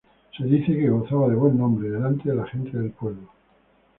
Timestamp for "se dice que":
0.35-0.89